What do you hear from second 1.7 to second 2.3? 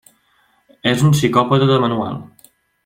de manual.